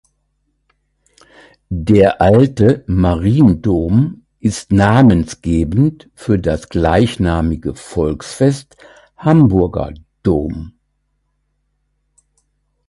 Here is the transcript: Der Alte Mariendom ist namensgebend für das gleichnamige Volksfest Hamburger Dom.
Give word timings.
Der 1.69 2.21
Alte 2.23 2.83
Mariendom 2.87 4.23
ist 4.39 4.71
namensgebend 4.71 6.09
für 6.15 6.39
das 6.39 6.69
gleichnamige 6.69 7.75
Volksfest 7.75 8.77
Hamburger 9.15 9.93
Dom. 10.23 10.73